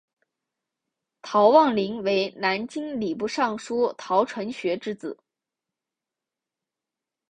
[1.21, 5.19] 陶望龄为南京礼部尚书陶承学之子。